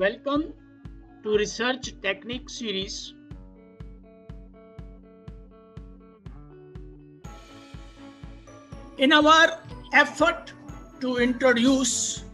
[0.00, 0.52] Welcome
[1.22, 3.14] to Research Technique series.
[8.98, 9.58] In our
[9.94, 10.52] effort
[11.00, 12.24] to introduce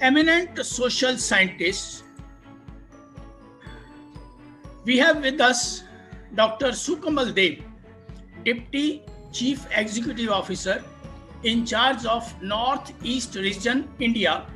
[0.00, 2.04] eminent social scientists,
[4.84, 5.82] we have with us
[6.36, 6.68] Dr.
[6.68, 7.64] Sukamal Dev,
[8.44, 9.02] Deputy
[9.32, 10.84] Chief Executive Officer
[11.42, 14.46] in charge of Northeast Region, India,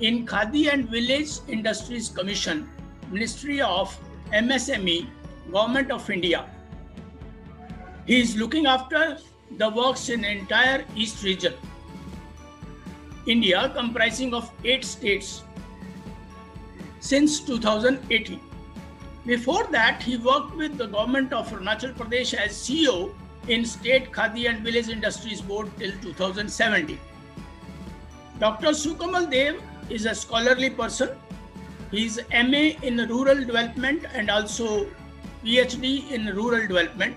[0.00, 2.68] in Khadi and Village Industries Commission,
[3.10, 3.96] Ministry of
[4.32, 5.06] MSME,
[5.52, 6.46] Government of India.
[8.06, 9.18] He is looking after
[9.58, 11.54] the works in entire East region.
[13.26, 15.42] India comprising of eight states
[17.00, 18.40] since 2018.
[19.26, 23.12] Before that, he worked with the government of Arunachal Pradesh as CEO
[23.48, 26.98] in State Khadi and Village Industries Board till 2017.
[28.38, 28.68] Dr.
[28.68, 29.60] Sukamal Dev
[29.90, 31.10] is a scholarly person.
[31.90, 34.86] He is MA in Rural Development and also
[35.44, 37.16] PhD in Rural Development.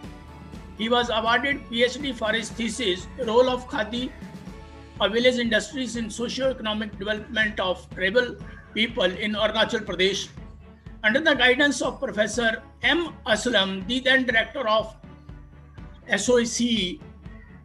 [0.78, 4.12] He was awarded PhD for his thesis, Role of Khadi
[5.00, 8.36] or Village Industries in Socio-Economic Development of Tribal
[8.74, 10.30] People in Arunachal Pradesh
[11.04, 13.14] under the guidance of Professor M.
[13.28, 14.96] Aslam, the then director of
[16.10, 17.00] SOECE.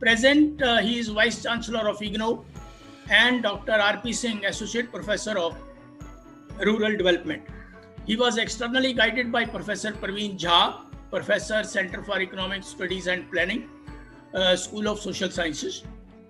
[0.01, 2.45] Present, uh, he is Vice Chancellor of IGNOU
[3.11, 3.73] and Dr.
[3.73, 4.13] R.P.
[4.13, 5.57] Singh, Associate Professor of
[6.59, 7.43] Rural Development.
[8.07, 13.69] He was externally guided by Professor Praveen Jha, Professor, Center for Economic Studies and Planning,
[14.35, 15.85] uh, School of Social Sciences,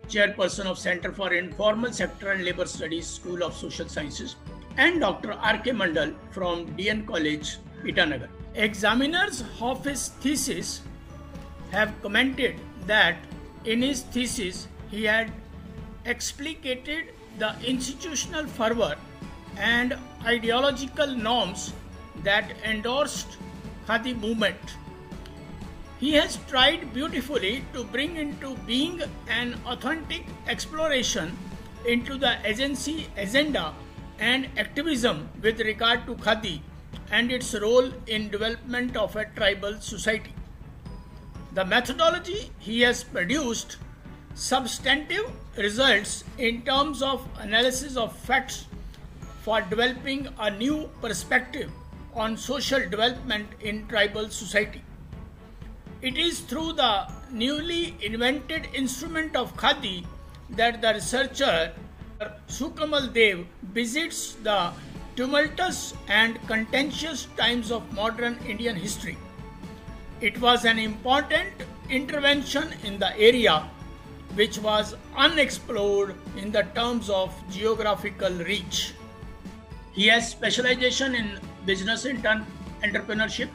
[0.09, 4.37] Chairperson of Center for Informal Sector and Labor Studies, School of Social Sciences,
[4.77, 5.33] and Dr.
[5.33, 5.73] R.K.
[5.73, 8.29] Mandal from DN College, Itanagar.
[8.55, 10.81] Examiners of his thesis
[11.71, 13.17] have commented that
[13.65, 15.31] in his thesis he had
[16.09, 18.97] explicated the institutional fervor
[19.57, 21.73] and ideological norms
[22.25, 23.37] that endorsed
[23.87, 24.77] Khadi movement.
[26.01, 31.37] He has tried beautifully to bring into being an authentic exploration
[31.87, 33.75] into the agency agenda
[34.19, 36.61] and activism with regard to Khadi
[37.11, 40.33] and its role in development of a tribal society.
[41.55, 43.79] The methodology he has produced
[44.39, 48.67] substantive results in terms of analysis of facts
[49.43, 51.71] for developing a new perspective
[52.15, 54.81] on social development in tribal society.
[56.03, 60.07] It is through the newly invented instrument of Khadi
[60.51, 61.73] that the researcher
[62.47, 64.71] Sukamal Dev visits the
[65.17, 69.19] tumultuous and contentious times of modern Indian history.
[70.21, 71.49] It was an important
[71.91, 73.69] intervention in the area
[74.39, 78.95] which was unexplored in the terms of geographical reach.
[79.93, 82.47] He has specialization in business intern
[82.85, 83.49] entrepreneurship,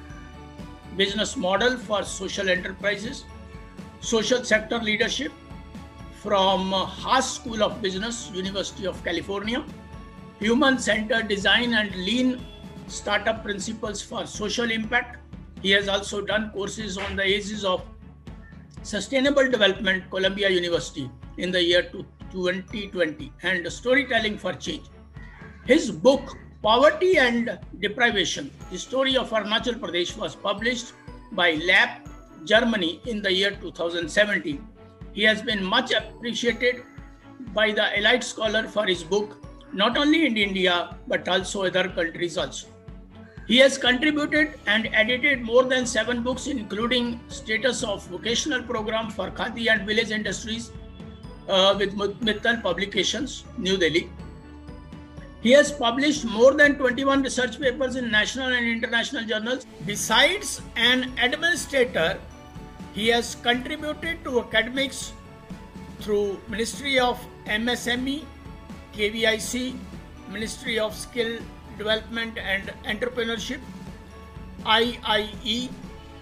[0.98, 3.24] business model for social enterprises,
[4.02, 5.32] social sector leadership
[6.22, 9.64] from Haas School of Business, University of California,
[10.40, 12.42] human centered design and lean
[12.88, 15.20] startup principles for social impact.
[15.62, 17.84] He has also done courses on the ages of
[18.84, 21.84] Sustainable Development, Columbia University in the year
[22.32, 24.84] 2020 and Storytelling for Change.
[25.66, 30.92] His book, Poverty and Deprivation, The Story of Arunachal Pradesh was published
[31.32, 32.10] by LAP,
[32.44, 34.68] Germany in the year 2017.
[35.14, 36.84] He has been much appreciated
[37.54, 39.38] by the elite scholar for his book,
[39.72, 42.68] not only in India, but also other countries also.
[43.46, 49.30] He has contributed and edited more than seven books, including Status of Vocational Program for
[49.32, 50.72] Khadi and Village Industries
[51.50, 54.10] uh, with Mittal Publications, New Delhi.
[55.42, 59.66] He has published more than 21 research papers in national and international journals.
[59.86, 62.18] Besides an administrator,
[62.94, 65.12] he has contributed to academics
[66.00, 68.24] through Ministry of MSME,
[68.94, 69.76] KVIC,
[70.32, 71.40] Ministry of Skill
[71.78, 73.60] Development and Entrepreneurship,
[74.66, 75.70] IIE,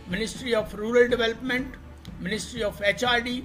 [0.09, 1.75] Ministry of Rural Development,
[2.19, 3.43] Ministry of HRD,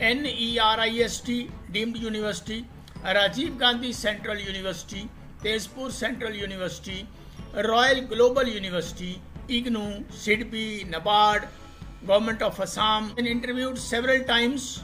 [0.00, 2.64] NERIST, Deemed University,
[3.04, 5.08] Rajiv Gandhi Central University,
[5.42, 7.06] Tezpur Central University,
[7.54, 11.48] Royal Global University, IGNOU, SIDBI, NABARD,
[12.06, 14.82] Government of Assam, and interviewed several times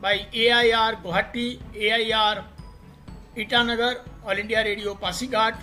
[0.00, 2.44] by AIR Guwahati, AIR
[3.36, 5.56] Itanagar, All India Radio Pasighat,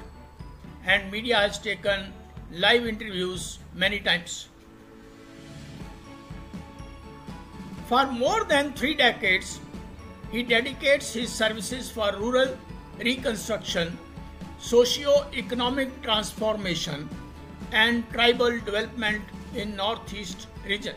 [0.85, 2.13] and media has taken
[2.51, 4.49] live interviews many times.
[7.87, 9.59] For more than three decades,
[10.31, 12.57] he dedicates his services for rural
[12.97, 13.97] reconstruction,
[14.57, 17.09] socio-economic transformation
[17.71, 19.23] and tribal development
[19.55, 20.95] in Northeast region.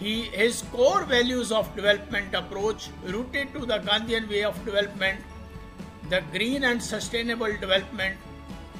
[0.00, 5.20] He, his core values of development approach rooted to the Gandhian way of development,
[6.10, 8.16] the green and sustainable development,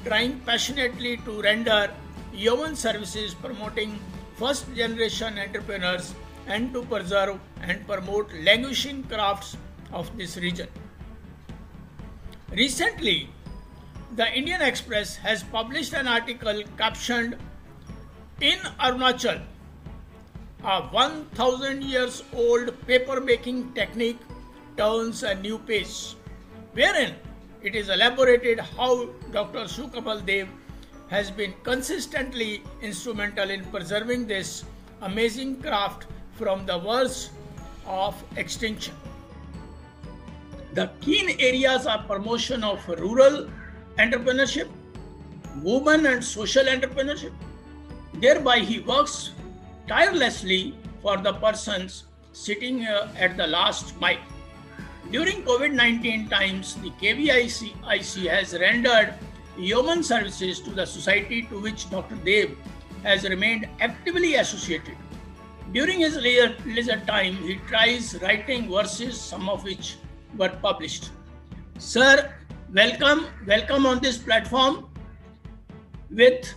[0.05, 1.91] trying passionately to render
[2.31, 3.99] human services promoting
[4.37, 6.13] first generation entrepreneurs
[6.47, 9.57] and to preserve and promote languishing crafts
[9.91, 10.67] of this region.
[12.51, 13.29] Recently,
[14.15, 17.35] the Indian Express has published an article captioned
[18.41, 19.41] In Arunachal,
[20.63, 24.19] a 1000 years old paper making technique
[24.75, 26.15] turns a new page,
[26.73, 27.15] wherein
[27.65, 29.61] it is elaborated how Dr.
[29.75, 30.47] Sukamal Dev
[31.09, 34.63] has been consistently instrumental in preserving this
[35.01, 37.29] amazing craft from the verge
[37.87, 38.93] of extinction.
[40.73, 43.49] The keen areas are promotion of rural
[43.97, 44.69] entrepreneurship,
[45.63, 47.33] women and social entrepreneurship.
[48.15, 49.31] Thereby, he works
[49.87, 54.34] tirelessly for the persons sitting uh, at the last mile.
[55.11, 59.13] During COVID 19 times, the KVIC has rendered
[59.55, 62.15] human services to the society to which Dr.
[62.15, 62.57] Dev
[63.03, 64.97] has remained actively associated.
[65.71, 69.97] During his leisure time, he tries writing verses, some of which
[70.37, 71.11] were published.
[71.77, 72.33] Sir,
[72.73, 74.89] welcome, welcome on this platform.
[76.09, 76.51] With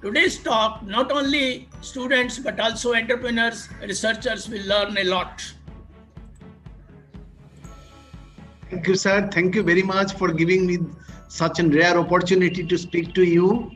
[0.00, 5.42] today's talk, not only students but also entrepreneurs, researchers will learn a lot.
[8.70, 9.28] Thank you, sir.
[9.32, 10.78] Thank you very much for giving me
[11.26, 13.72] such a rare opportunity to speak to you.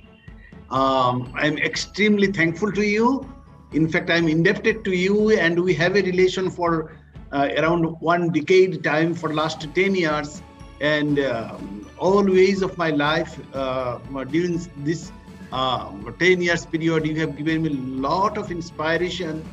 [0.71, 3.29] Um, I'm extremely thankful to you.
[3.73, 6.97] In fact, I'm indebted to you, and we have a relation for
[7.33, 10.41] uh, around one decade time for last 10 years.
[10.81, 11.59] And uh,
[11.99, 13.99] always of my life uh,
[14.31, 15.11] during this
[15.51, 19.45] uh, 10 years period, you have given me a lot of inspiration,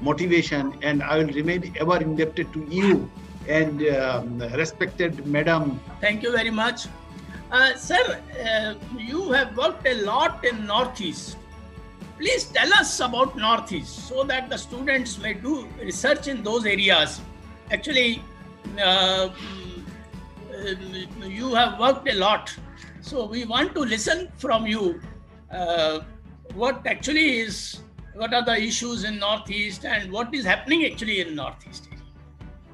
[0.00, 3.10] motivation, and I will remain ever indebted to you
[3.48, 5.80] and um, respected madam.
[6.00, 6.86] Thank you very much.
[7.50, 11.36] Uh, sir, uh, you have worked a lot in Northeast.
[12.18, 17.20] Please tell us about Northeast so that the students may do research in those areas.
[17.70, 18.22] Actually,
[18.82, 19.28] uh,
[21.24, 22.54] you have worked a lot.
[23.00, 25.00] So we want to listen from you
[25.52, 26.00] uh,
[26.54, 27.80] what actually is,
[28.14, 31.88] what are the issues in Northeast and what is happening actually in Northeast.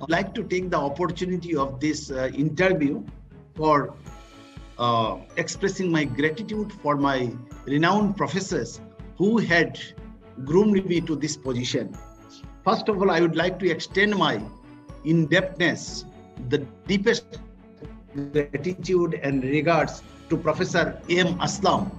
[0.02, 3.04] I'd like to take the opportunity of this uh, interview
[3.54, 3.94] for
[4.76, 7.30] uh, expressing my gratitude for my
[7.66, 8.80] renowned professors
[9.16, 9.78] who had
[10.44, 11.96] groomed me to this position.
[12.64, 14.42] First of all, I would like to extend my
[15.04, 16.04] in-depthness,
[16.48, 16.58] the
[16.88, 17.38] deepest
[18.32, 21.38] gratitude and regards to Professor M.
[21.38, 21.92] Aslam,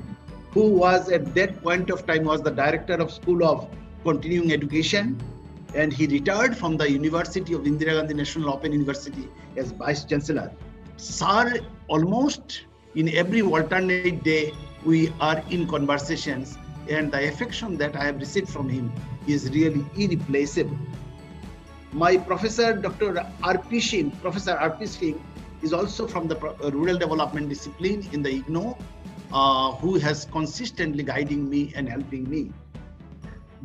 [0.52, 3.70] who was at that point of time was the director of School of
[4.04, 5.18] Continuing Education,
[5.74, 9.28] and he retired from the University of Indira Gandhi National Open University
[9.58, 10.52] as Vice Chancellor.
[10.98, 12.66] Sir almost
[12.96, 14.54] in every alternate day
[14.86, 16.58] we are in conversations
[16.90, 18.92] and the affection that I have received from him
[19.28, 20.78] is really irreplaceable.
[21.92, 23.26] My professor, Dr.
[23.44, 23.80] R.P.
[23.80, 24.86] Singh, Professor R.P.
[24.88, 25.24] Singh,
[25.62, 28.78] is also from the uh, rural development discipline in the IGNOU,
[29.32, 32.52] uh, who has consistently guiding me and helping me.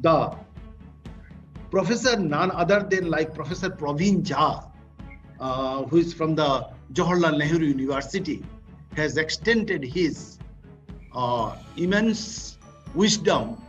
[0.03, 0.37] The
[1.71, 4.71] professor, none other than like Professor Praveen Jha,
[5.41, 8.43] uh, who is from the Jawaharlal Nehru University,
[8.97, 10.39] has extended his
[11.15, 12.59] uh, immense
[12.95, 13.61] wisdom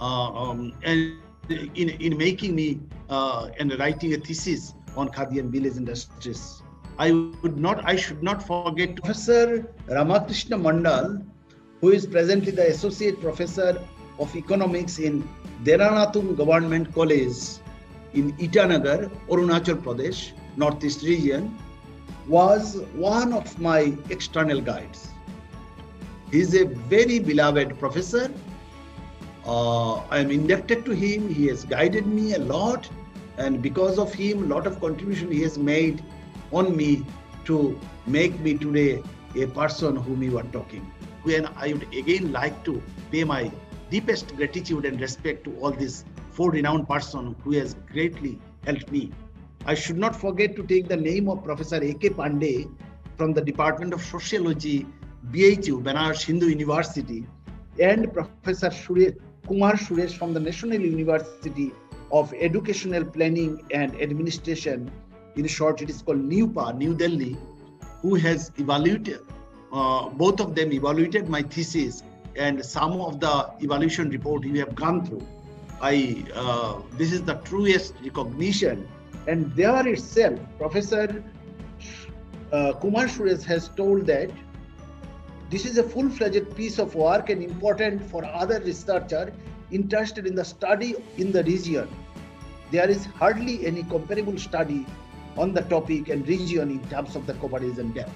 [0.00, 1.16] uh, um, and
[1.48, 6.62] in, in making me uh, and writing a thesis on khadi and village industries.
[6.98, 11.24] I would not, I should not forget Professor Ramakrishna Mandal,
[11.80, 13.82] who is presently the Associate Professor
[14.20, 15.26] of Economics in
[15.64, 17.58] Dera Natung Government College
[18.12, 21.56] in Itanagar, Arunachal Pradesh, Northeast region,
[22.28, 25.08] was one of my external guides.
[26.30, 28.30] He is a very beloved professor.
[29.46, 31.28] Uh, I am indebted to him.
[31.28, 32.88] He has guided me a lot,
[33.38, 36.04] and because of him, a lot of contribution he has made
[36.52, 37.04] on me
[37.46, 39.02] to make me today
[39.34, 40.92] a person whom you are talking.
[41.22, 43.50] When I would again like to pay my
[43.90, 49.10] deepest gratitude and respect to all these four renowned persons who has greatly helped me
[49.66, 52.10] I should not forget to take the name of Professor A.K.
[52.10, 52.70] Pandey
[53.18, 54.86] from the Department of Sociology,
[55.30, 57.26] BHU, Banaras Hindu University,
[57.78, 61.72] and Professor Suresh, Kumar Suresh from the National University
[62.10, 64.90] of Educational Planning and Administration.
[65.36, 67.36] In short, it is called NUEPA, New Delhi,
[68.00, 69.20] who has evaluated
[69.72, 72.02] uh, both of them evaluated my thesis
[72.36, 75.26] and some of the evaluation report we have gone through.
[75.80, 78.88] I uh, this is the truest recognition,
[79.26, 81.24] and there itself, Professor
[82.52, 84.30] uh, Kumar Suresh has told that
[85.50, 89.32] this is a full-fledged piece of work and important for other researchers
[89.72, 91.88] interested in the study in the region.
[92.70, 94.86] There is hardly any comparable study
[95.36, 98.12] on the topic and region in terms of the and depth.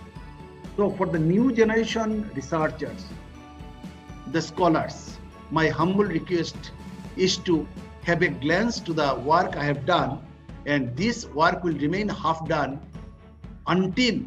[0.76, 3.04] So for the new generation researchers,
[4.32, 5.18] the scholars,
[5.50, 6.72] my humble request
[7.16, 7.66] is to
[8.02, 10.20] have a glance to the work I have done
[10.66, 12.80] and this work will remain half done
[13.66, 14.20] until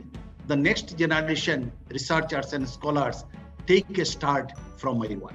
[0.48, 3.25] the next generation researchers and scholars
[3.66, 5.34] take a start from my work.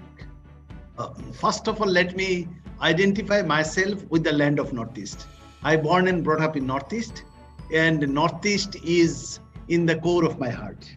[0.99, 2.49] Uh, first of all, let me
[2.81, 5.27] identify myself with the land of Northeast.
[5.63, 7.25] I born and brought up in Northeast,
[7.73, 10.91] and Northeast is in the core of my heart.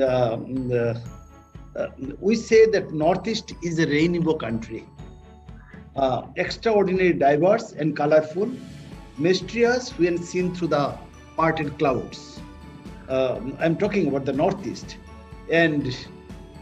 [0.00, 0.36] Uh,
[1.78, 1.88] uh,
[2.20, 4.84] we say that Northeast is a rainbow country,
[5.96, 8.50] uh, extraordinarily diverse and colorful,
[9.16, 10.94] mysterious when seen through the
[11.36, 12.40] parted clouds.
[13.08, 14.96] Uh, I'm talking about the Northeast,
[15.50, 15.96] and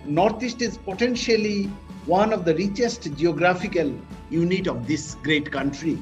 [0.04, 1.64] Northeast is potentially
[2.04, 3.92] one of the richest geographical
[4.30, 5.98] unit of this great country.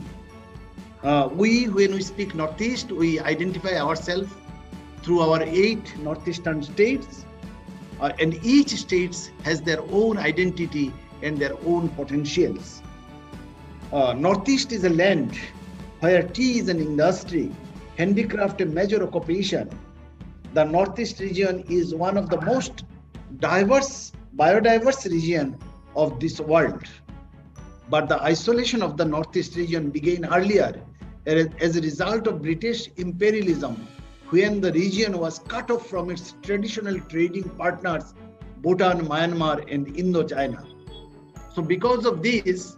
[1.02, 4.30] Uh, we, when we speak Northeast, we identify ourselves
[5.02, 7.24] through our eight Northeastern states,
[8.00, 12.82] uh, and each state has their own identity and their own potentials.
[13.92, 15.38] Uh, Northeast is a land
[16.00, 17.50] where tea is an industry,
[17.96, 19.70] handicraft a major occupation.
[20.52, 22.84] The Northeast region is one of the most
[23.38, 25.56] diverse, biodiverse region
[25.96, 26.86] of this world.
[27.88, 30.80] But the isolation of the Northeast region began earlier
[31.26, 33.86] as a result of British imperialism
[34.34, 38.14] when the region was cut off from its traditional trading partners,
[38.62, 40.66] Bhutan, Myanmar, and Indochina.
[41.54, 42.76] So, because of this,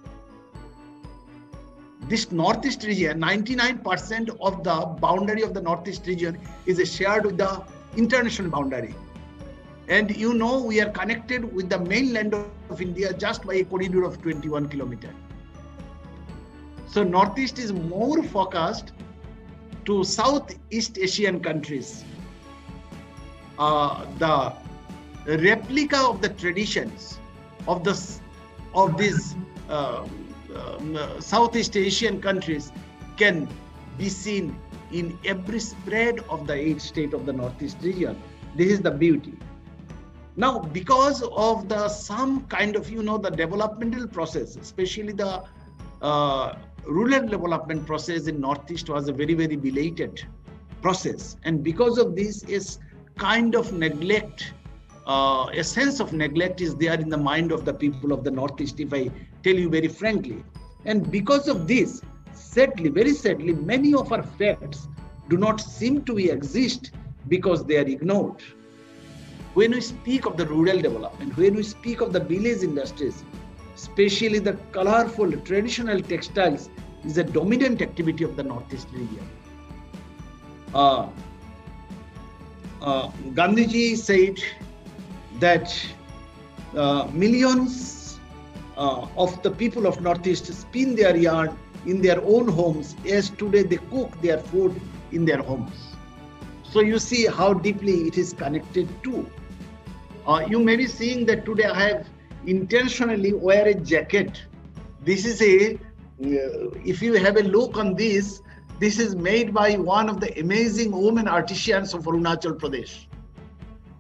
[2.09, 7.63] this northeast region, 99% of the boundary of the northeast region is shared with the
[7.97, 8.95] international boundary.
[9.89, 14.03] And you know, we are connected with the mainland of India just by a corridor
[14.03, 15.15] of 21 kilometers.
[16.89, 18.93] So Northeast is more focused
[19.87, 22.05] to Southeast Asian countries.
[23.59, 24.53] Uh, the
[25.27, 27.19] replica of the traditions
[27.67, 27.95] of the
[28.75, 29.35] of these
[29.71, 30.07] uh,
[30.55, 32.71] um, uh, Southeast Asian countries
[33.17, 33.49] can
[33.97, 34.59] be seen
[34.93, 38.21] in every spread of the eight state of the Northeast region.
[38.57, 39.35] This is the beauty.
[40.37, 45.45] Now, because of the some kind of you know the developmental process, especially the
[46.03, 50.25] uh, rural development process in Northeast was a very, very belated
[50.83, 51.37] process.
[51.45, 52.79] And because of this is
[53.17, 54.53] kind of neglect,
[55.07, 58.31] uh, a sense of neglect is there in the mind of the people of the
[58.31, 59.11] Northeast, if I
[59.43, 60.45] tell you very frankly.
[60.85, 64.89] And because of this, sadly, very sadly, many of our facts
[65.29, 66.93] do not seem to exist
[67.29, 68.43] because they are ignored.
[69.55, 73.25] When we speak of the rural development, when we speak of the village industries,
[73.77, 76.71] especially the colorful traditional textiles,
[77.05, 79.29] is a dominant activity of the Northeast region.
[80.75, 81.09] Uh,
[82.83, 84.43] uh, Gandhiji said
[85.41, 85.69] that
[86.75, 88.19] uh, millions
[88.77, 91.57] uh, of the people of Northeast spin their yarn
[91.87, 94.81] in their own homes as today they cook their food
[95.13, 95.95] in their homes.
[96.65, 99.31] So you see how deeply it is connected to.
[100.27, 102.07] Uh, you may be seeing that today I have
[102.45, 104.43] intentionally wear a jacket.
[105.05, 108.43] This is a, uh, if you have a look on this,
[108.79, 113.07] this is made by one of the amazing women artisans of Arunachal Pradesh.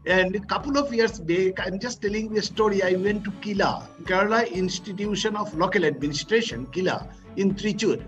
[0.04, 2.82] And a couple of years back, I'm just telling you a story.
[2.82, 8.04] I went to Kila, Kerala Institution of Local Administration, Kila, in Trichur.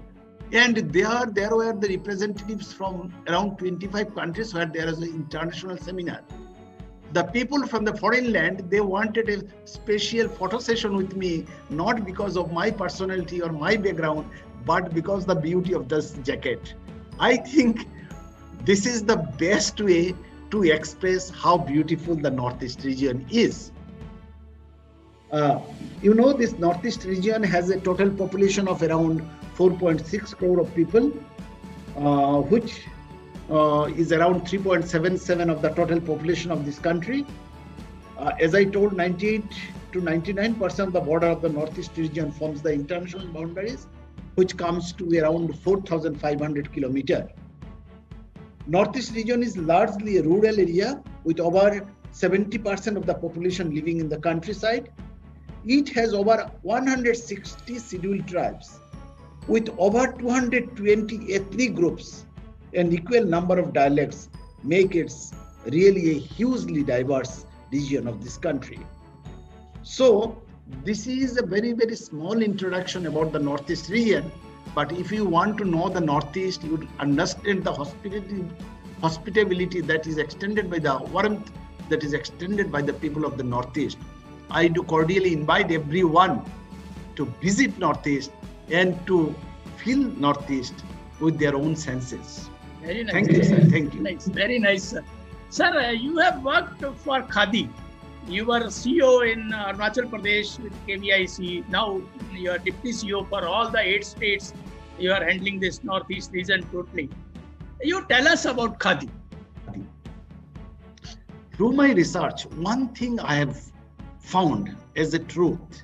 [0.52, 5.76] And there, there were the representatives from around 25 countries where there is an international
[5.76, 6.20] seminar
[7.12, 12.04] the people from the foreign land they wanted a special photo session with me not
[12.04, 14.28] because of my personality or my background
[14.66, 16.74] but because the beauty of this jacket.
[17.18, 17.86] I think
[18.64, 20.14] this is the best way
[20.50, 23.72] to express how beautiful the northeast region is.
[25.32, 25.60] Uh,
[26.02, 29.20] you know this northeast region has a total population of around
[29.56, 31.12] 4.6 crore of people
[31.96, 32.86] uh, which
[33.50, 37.26] uh, is around 3.77 of the total population of this country.
[38.18, 39.44] Uh, as I told, 98
[39.92, 43.86] to 99% of the border of the Northeast region forms the international boundaries,
[44.34, 47.28] which comes to around 4,500 kilometer.
[48.66, 54.08] Northeast region is largely a rural area with over 70% of the population living in
[54.08, 54.90] the countryside.
[55.64, 58.78] It has over 160 scheduled tribes
[59.46, 62.26] with over 220 ethnic groups
[62.74, 64.28] and equal number of dialects
[64.62, 65.12] make it
[65.66, 68.78] really a hugely diverse region of this country.
[69.82, 70.40] So
[70.84, 74.30] this is a very, very small introduction about the Northeast region.
[74.74, 78.44] But if you want to know the Northeast, you understand the hospitality,
[79.00, 81.50] hospitality that is extended by the warmth
[81.88, 83.98] that is extended by the people of the Northeast.
[84.50, 86.42] I do cordially invite everyone
[87.16, 88.30] to visit Northeast
[88.70, 89.34] and to
[89.76, 90.74] feel Northeast
[91.20, 92.50] with their own senses.
[92.82, 93.12] Very nice.
[93.12, 93.60] Thank you, sir.
[93.60, 94.00] Thank you.
[94.00, 94.26] Nice.
[94.26, 95.04] Very nice, sir.
[95.50, 97.68] Sir, uh, you have worked for Khadi.
[98.28, 101.68] You were CEO in Arunachal Pradesh with KVIC.
[101.68, 104.52] Now you are deputy CEO for all the eight states.
[104.98, 107.08] You are handling this Northeast region totally.
[107.82, 109.08] You tell us about Khadi.
[111.54, 113.60] Through my research, one thing I have
[114.20, 115.82] found as a truth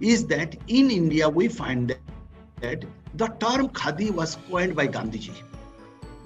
[0.00, 2.00] is that in India we find that,
[2.60, 2.84] that
[3.14, 5.42] the term Khadi was coined by Gandhiji.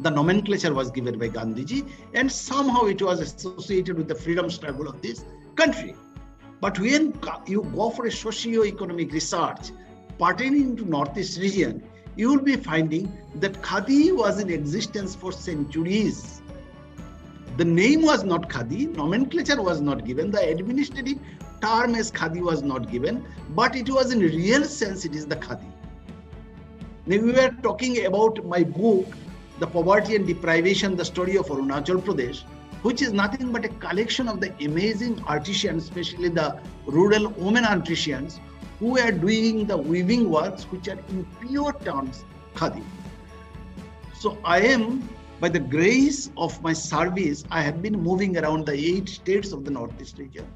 [0.00, 4.86] The nomenclature was given by Gandhiji, and somehow it was associated with the freedom struggle
[4.88, 5.24] of this
[5.56, 5.96] country.
[6.60, 7.14] But when
[7.46, 9.70] you go for a socio-economic research
[10.18, 11.82] pertaining to Northeast region,
[12.16, 16.42] you will be finding that Khadi was in existence for centuries.
[17.56, 21.18] The name was not Khadi, nomenclature was not given, the administrative
[21.60, 25.36] term as Khadi was not given, but it was in real sense it is the
[25.36, 25.72] Khadi.
[27.06, 29.06] Now we were talking about my book,
[29.58, 32.42] The Poverty and Deprivation, the story of Arunachal Pradesh,
[32.82, 38.38] which is nothing but a collection of the amazing artisans, especially the rural women artisans,
[38.78, 42.24] who are doing the weaving works which are in pure terms
[42.54, 42.84] khadi.
[44.14, 45.08] So I am,
[45.40, 49.64] by the grace of my service, I have been moving around the eight states of
[49.64, 50.46] the Northeast region.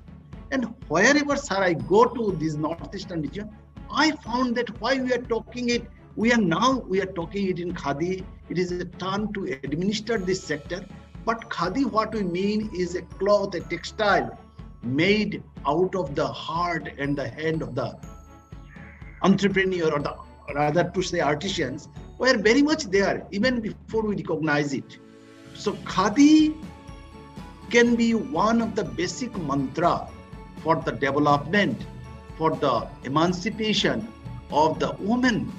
[0.53, 3.51] And wherever, sir, I go to this Northeastern region,
[3.91, 7.59] I found that why we are talking it, we are now, we are talking it
[7.59, 8.25] in Khadi.
[8.51, 10.85] It is a turn to administer this sector.
[11.25, 14.39] But Khadi, what we mean is a cloth, a textile
[14.83, 17.97] made out of the heart and the hand of the
[19.23, 20.17] entrepreneur or the
[20.55, 24.99] rather to say artisans were very much there even before we recognize it.
[25.55, 26.55] So Khadi
[27.71, 30.09] can be one of the basic mantra
[30.63, 31.87] for the development,
[32.37, 34.07] for the emancipation
[34.51, 35.51] of the women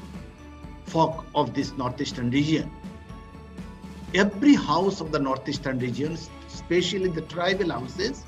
[0.93, 2.71] folk of this northeastern region.
[4.13, 8.23] Every house of the northeastern region, especially the tribal houses,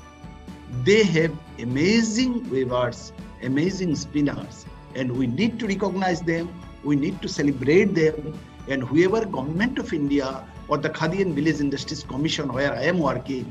[0.84, 6.48] they have amazing weavers, amazing spinners, and we need to recognize them
[6.86, 10.28] we need to celebrate them and whoever government of india
[10.68, 13.46] or the khadi and village industries commission where i am working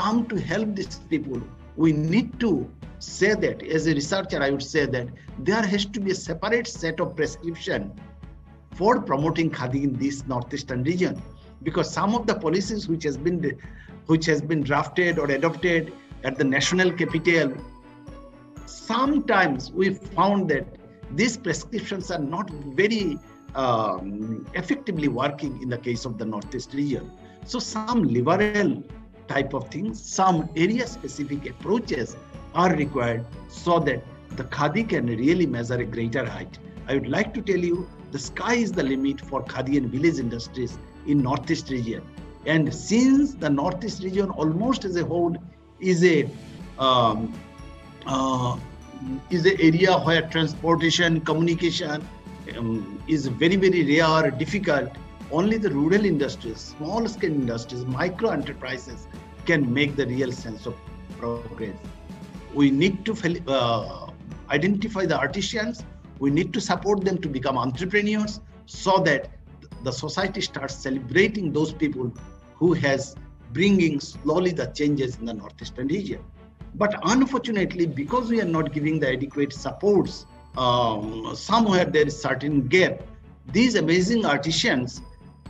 [0.00, 1.40] come to help these people
[1.84, 2.50] we need to
[3.10, 5.08] say that as a researcher i would say that
[5.50, 7.88] there has to be a separate set of prescription
[8.74, 11.20] for promoting khadi in this northeastern region
[11.62, 13.58] because some of the policies which has been
[14.06, 15.92] which has been drafted or adopted
[16.24, 17.54] at the national capital
[18.66, 20.66] sometimes we found that
[21.12, 23.18] these prescriptions are not very
[23.54, 27.10] um, effectively working in the case of the Northeast region.
[27.44, 28.82] So some liberal
[29.28, 32.16] type of things, some area specific approaches
[32.54, 34.02] are required so that
[34.36, 36.58] the khadi can really measure a greater height.
[36.88, 40.18] I would like to tell you the sky is the limit for khadi and village
[40.20, 42.02] industries in Northeast region.
[42.46, 45.36] And since the Northeast region almost as a whole
[45.80, 46.28] is a
[46.78, 47.34] um,
[48.06, 48.56] uh,
[49.30, 52.06] is the area where transportation, communication
[52.56, 54.90] um, is very, very rare, difficult.
[55.32, 59.08] Only the rural industries, small scale industries, micro enterprises
[59.44, 60.76] can make the real sense of
[61.18, 61.76] progress.
[62.54, 63.12] We need to
[63.48, 64.10] uh,
[64.50, 65.82] identify the artisans.
[66.18, 69.30] We need to support them to become entrepreneurs so that
[69.82, 72.12] the society starts celebrating those people
[72.54, 73.16] who has
[73.52, 76.22] bringing slowly the changes in the northeastern region.
[76.74, 82.66] But unfortunately, because we are not giving the adequate supports, um, somewhere there is certain
[82.66, 83.02] gap.
[83.52, 85.00] These amazing artisans,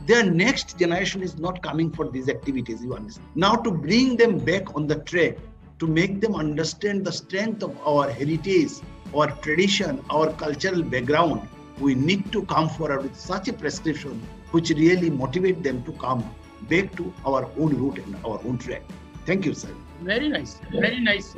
[0.05, 2.83] their next generation is not coming for these activities.
[2.83, 3.27] You understand?
[3.33, 5.37] Now to bring them back on the track,
[5.79, 8.71] to make them understand the strength of our heritage,
[9.13, 11.47] our tradition, our cultural background,
[11.79, 16.23] we need to come forward with such a prescription which really motivate them to come
[16.69, 18.81] back to our own route and our own track.
[19.25, 19.69] Thank you, sir.
[20.01, 20.59] Very nice.
[20.71, 21.35] Very nice.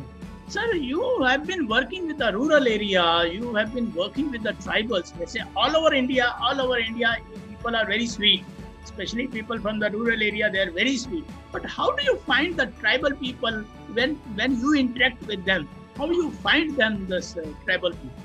[0.47, 3.25] Sir, you have been working with the rural area.
[3.25, 5.17] You have been working with the tribals.
[5.17, 7.17] They say all over India, all over India,
[7.49, 8.45] people are very sweet.
[8.87, 11.25] Especially people from the rural area, they are very sweet.
[11.51, 13.63] But how do you find the tribal people
[13.97, 15.67] when when you interact with them?
[15.97, 18.23] How you find them, this uh, tribal people?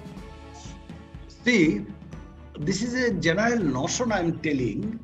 [1.45, 1.63] See,
[2.69, 5.01] this is a general notion I'm telling.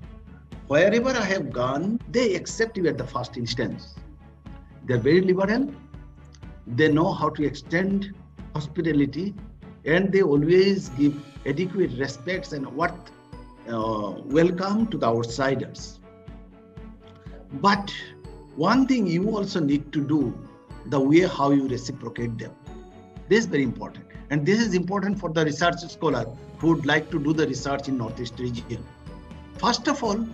[0.73, 3.95] Wherever I have gone, they accept you at the first instance.
[4.87, 5.63] They're very liberal.
[6.81, 8.15] They know how to extend
[8.55, 9.35] hospitality,
[9.87, 11.17] and they always give
[11.47, 13.11] adequate respects and what
[13.69, 16.01] uh, welcome to the outsiders.
[17.55, 17.93] But
[18.57, 20.37] one thing you also need to do
[20.87, 22.53] the way how you reciprocate them.
[23.29, 24.07] This is very important.
[24.31, 26.27] And this is important for the research scholar
[26.59, 28.85] who would like to do the research in Northeast region.
[29.59, 30.27] First of all,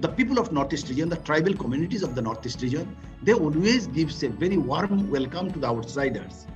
[0.00, 4.22] the people of Northeast region, the tribal communities of the Northeast region, they always gives
[4.22, 6.46] a very warm welcome to the outsiders.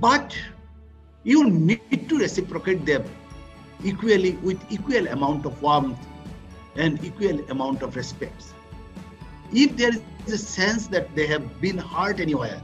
[0.00, 0.36] But
[1.24, 3.04] you need to reciprocate them
[3.84, 5.98] equally with equal amount of warmth
[6.76, 8.44] and equal amount of respect.
[9.52, 9.92] If there
[10.26, 12.60] is a sense that they have been hurt anywhere,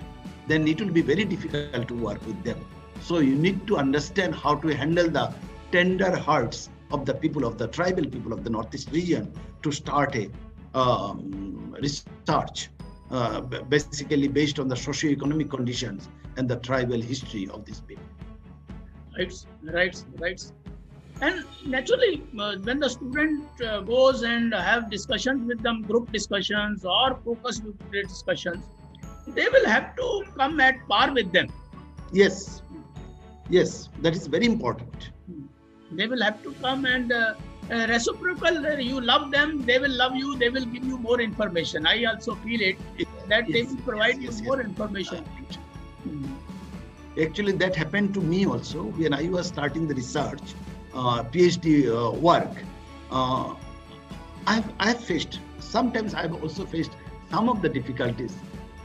[0.48, 2.59] then it will be very difficult to work with them.
[3.01, 5.35] So you need to understand how to handle the
[5.70, 10.14] tender hearts of the people of the tribal people of the Northeast region to start
[10.14, 10.31] a
[10.75, 12.70] um, research,
[13.11, 18.05] uh, basically based on the socio-economic conditions and the tribal history of these people.
[19.16, 20.53] Right, right, right.
[21.27, 26.85] And naturally, uh, when the student uh, goes and have discussions with them, group discussions
[26.85, 28.65] or focus group discussions,
[29.29, 31.47] they will have to come at par with them.
[32.13, 32.63] Yes,
[33.49, 35.13] yes, that is very important.
[35.93, 37.35] They will have to come and uh,
[37.71, 38.67] uh, reciprocal.
[38.67, 40.37] Uh, you love them, they will love you.
[40.39, 41.87] They will give you more information.
[41.87, 42.79] I also feel it
[43.29, 45.25] that yes, they will provide yes, you yes, more information.
[46.03, 46.33] Hmm.
[47.21, 50.55] Actually, that happened to me also when I was starting the research,
[51.25, 52.51] PhD uh, work.
[53.11, 53.55] Uh,
[54.47, 56.93] I've I've faced sometimes I've also faced
[57.31, 58.35] some of the difficulties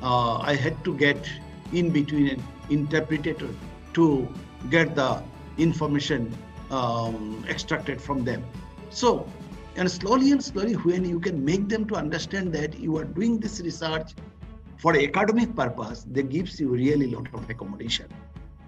[0.01, 1.29] uh, I had to get
[1.73, 3.49] in between an interpreter
[3.93, 4.27] to
[4.69, 5.21] get the
[5.57, 6.35] information
[6.69, 8.43] um, extracted from them.
[8.89, 9.27] So,
[9.75, 13.39] and slowly and slowly, when you can make them to understand that you are doing
[13.39, 14.13] this research
[14.77, 18.07] for academic purpose, that gives you really lot of accommodation.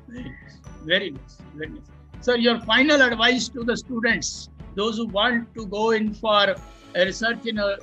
[0.07, 1.98] Very nice, very nice, very nice.
[2.21, 6.55] So, your final advice to the students, those who want to go in for
[6.95, 7.77] research in, uh,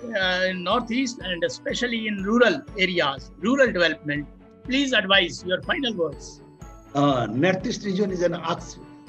[0.49, 4.27] in Northeast and especially in rural areas, rural development.
[4.65, 6.43] Please advise your final words.
[6.95, 8.37] Uh, Northeast region is an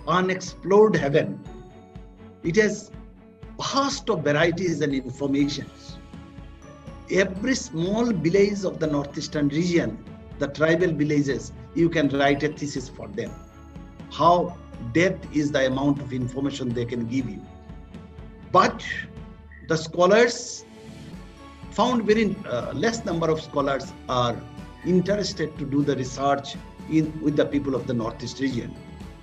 [0.08, 1.40] unexplored heaven.
[2.44, 2.92] It has
[3.60, 5.98] vast of varieties and informations.
[7.12, 9.98] Every small village of the northeastern region,
[10.40, 13.32] the tribal villages, you can write a thesis for them.
[14.12, 14.56] How
[14.94, 17.42] depth is the amount of information they can give you.
[18.52, 18.86] But
[19.68, 20.66] the scholars
[21.72, 24.36] found very uh, less number of scholars are
[24.86, 26.56] interested to do the research
[26.90, 28.74] in with the people of the northeast region.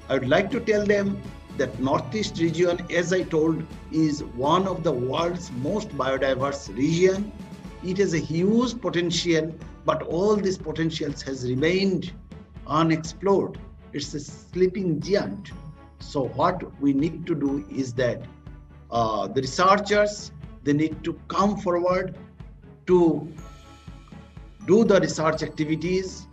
[0.08, 1.20] I would like to tell them
[1.56, 7.32] that northeast region as i told is one of the world's most biodiverse region.
[7.82, 12.12] It has a huge potential but all these potentials has remained
[12.66, 13.58] unexplored
[13.94, 15.52] it's a sleeping giant.
[16.00, 18.22] So what we need to do is that
[18.90, 22.16] uh, the researchers they need to come forward
[22.86, 23.28] to
[24.66, 26.26] do the research activities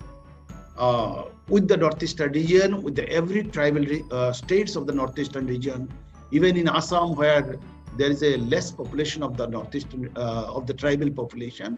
[0.77, 5.91] uh, with the northeastern region with the every tribal uh, states of the northeastern region.
[6.31, 7.57] Even in assam where
[7.97, 11.77] there is a less population of the northeastern uh, of the tribal population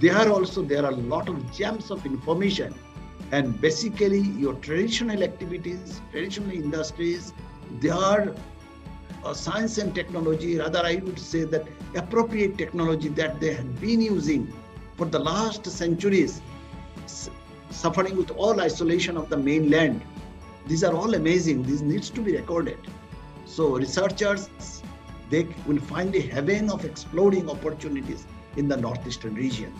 [0.00, 2.74] there also there are a lot of gems of information
[3.32, 7.32] and basically your traditional activities traditional industries
[7.80, 8.34] they are
[9.24, 14.00] uh, science and technology, rather, I would say that appropriate technology that they have been
[14.00, 14.52] using
[14.96, 16.40] for the last centuries,
[17.70, 20.02] suffering with all isolation of the mainland.
[20.66, 21.62] These are all amazing.
[21.62, 22.78] This needs to be recorded.
[23.46, 24.48] So researchers,
[25.30, 29.72] they will find a heaven of exploding opportunities in the northeastern region.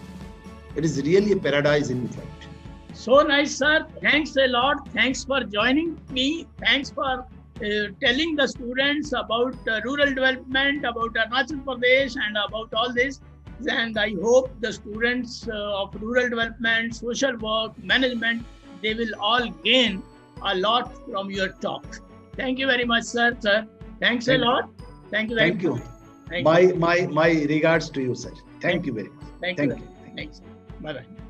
[0.74, 2.51] It is really a paradise in fact.
[2.92, 3.86] So nice, sir.
[4.00, 4.88] Thanks a lot.
[4.90, 6.46] Thanks for joining me.
[6.60, 7.26] Thanks for
[7.62, 13.20] uh, telling the students about uh, rural development, about Arunachal Pradesh, and about all this.
[13.68, 18.44] And I hope the students uh, of rural development, social work, management,
[18.82, 20.02] they will all gain
[20.44, 22.00] a lot from your talk.
[22.36, 23.36] Thank you very much, sir.
[23.40, 23.66] Sir,
[24.00, 24.70] thanks Thank a lot.
[25.10, 25.36] Thank you.
[25.36, 25.80] Thank you.
[26.28, 26.74] Thank my you.
[26.74, 28.30] my my regards to you, sir.
[28.30, 29.24] Thank, Thank you very much.
[29.40, 29.76] Thank, Thank you.
[29.78, 30.14] you.
[30.16, 30.40] Thanks.
[30.80, 31.21] Bye bye.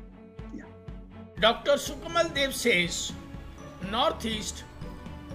[1.39, 1.73] Dr.
[1.73, 3.11] Sukamal Dev says,
[3.91, 4.63] Northeast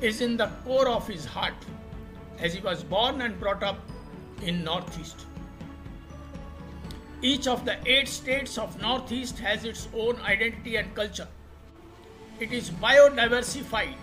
[0.00, 1.54] is in the core of his heart,
[2.38, 3.78] as he was born and brought up
[4.42, 5.26] in Northeast.
[7.20, 11.26] Each of the eight states of Northeast has its own identity and culture.
[12.38, 13.96] It is biodiversified.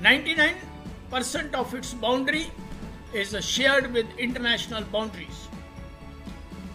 [0.00, 2.46] 99% of its boundary
[3.12, 5.45] is shared with international boundaries.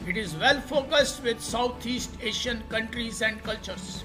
[0.08, 4.04] It is well focused with Southeast Asian countries and cultures.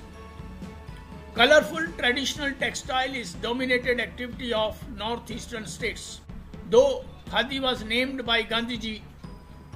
[1.34, 6.20] Colorful traditional textile is dominated activity of northeastern states.
[6.70, 9.02] Though Khadi was named by Gandhiji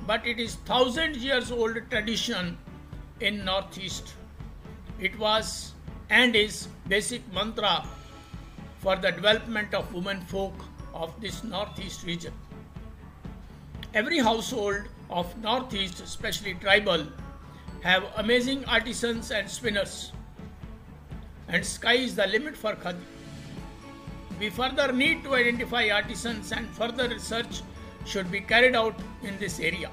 [0.07, 2.57] but it is thousand years old tradition
[3.21, 4.15] in northeast
[4.99, 5.73] it was
[6.09, 7.87] and is basic mantra
[8.79, 12.33] for the development of women folk of this northeast region
[13.95, 17.07] every household of northeast especially tribal
[17.83, 20.13] have amazing artisans and spinners
[21.49, 23.11] and sky is the limit for khadi
[24.41, 27.61] we further need to identify artisans and further research
[28.07, 29.91] should be carried out in this area.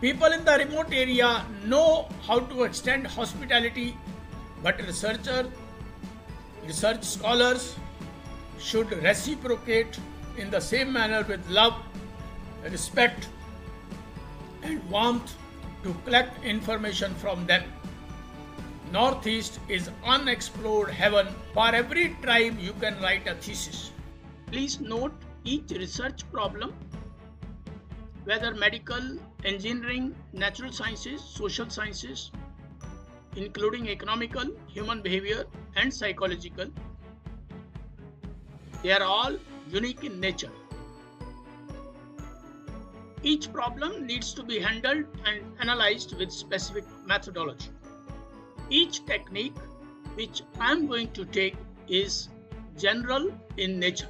[0.00, 3.96] People in the remote area know how to extend hospitality,
[4.62, 5.46] but researchers,
[6.66, 7.76] research scholars
[8.58, 9.98] should reciprocate
[10.36, 11.74] in the same manner with love,
[12.70, 13.28] respect,
[14.62, 15.34] and warmth
[15.82, 17.62] to collect information from them.
[18.92, 21.28] Northeast is unexplored heaven.
[21.52, 23.90] For every tribe, you can write a thesis.
[24.46, 25.12] Please note
[25.44, 26.72] each research problem,
[28.24, 32.30] whether medical, engineering, natural sciences, social sciences,
[33.36, 35.44] including economical, human behavior,
[35.76, 36.66] and psychological,
[38.82, 39.36] they are all
[39.68, 40.50] unique in nature.
[43.30, 47.70] Each problem needs to be handled and analyzed with specific methodology.
[48.70, 49.56] Each technique
[50.14, 51.56] which I am going to take
[51.88, 52.28] is
[52.78, 54.08] general in nature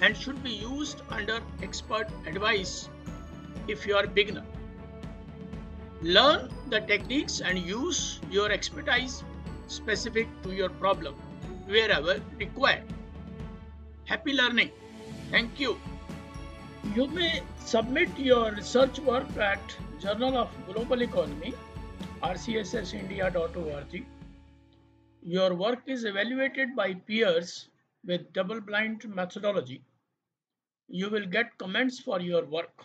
[0.00, 2.88] and should be used under expert advice
[3.68, 4.46] if you are a beginner.
[6.00, 9.22] Learn the techniques and use your expertise
[9.66, 11.14] specific to your problem
[11.66, 12.84] wherever required.
[14.06, 14.70] Happy learning.
[15.30, 15.76] Thank you.
[16.94, 21.54] You may submit your research work at Journal of Global Economy
[22.22, 24.04] rcssindia.org.
[25.22, 27.68] Your work is evaluated by peers
[28.04, 29.82] with double blind methodology
[30.90, 32.84] you will get comments for your work.